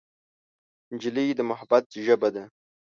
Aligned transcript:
نجلۍ 0.93 1.27
د 1.35 1.39
محبت 1.49 1.83
ژبه 2.05 2.29
ده. 2.35 2.43